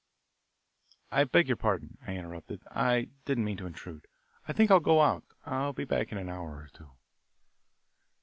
"I 1.11 1.25
beg 1.25 1.47
your 1.47 1.57
pardon," 1.57 1.99
I 2.07 2.15
interrupted, 2.15 2.63
"I 2.71 3.09
didn't 3.25 3.43
mean 3.43 3.57
to 3.57 3.67
intrude. 3.67 4.07
I 4.47 4.51
think 4.53 4.71
I'll 4.71 4.79
go 4.79 4.99
out. 4.99 5.23
I'll 5.45 5.73
be 5.73 5.85
back 5.85 6.11
in 6.11 6.17
an 6.17 6.27
hour 6.27 6.55
or 6.57 6.69
two." 6.73 6.89